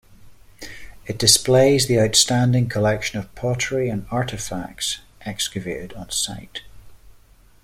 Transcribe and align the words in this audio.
It 1.05 1.19
displays 1.19 1.85
the 1.85 1.99
outstanding 2.01 2.67
collection 2.69 3.19
of 3.19 3.35
pottery 3.35 3.87
and 3.87 4.07
artifacts 4.09 4.97
excavated 5.25 5.93
on 5.93 6.09
site. 6.09 6.61